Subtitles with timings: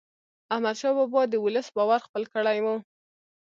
[0.53, 2.67] احمدشاه بابا د ولس باور خپل کړی و.